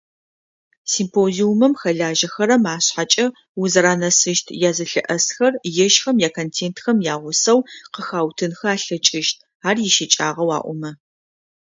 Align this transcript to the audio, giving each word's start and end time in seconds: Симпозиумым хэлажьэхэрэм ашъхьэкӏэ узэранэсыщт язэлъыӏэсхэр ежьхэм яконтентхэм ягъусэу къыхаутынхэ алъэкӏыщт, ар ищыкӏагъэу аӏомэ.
Симпозиумым 0.91 1.73
хэлажьэхэрэм 1.81 2.63
ашъхьэкӏэ 2.73 3.25
узэранэсыщт 3.61 4.47
язэлъыӏэсхэр 4.69 5.53
ежьхэм 5.85 6.17
яконтентхэм 6.29 6.97
ягъусэу 7.13 7.59
къыхаутынхэ 7.93 8.67
алъэкӏыщт, 8.73 9.37
ар 9.67 9.77
ищыкӏагъэу 9.87 10.49
аӏомэ. 10.57 10.91